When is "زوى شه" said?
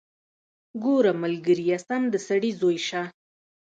2.59-3.01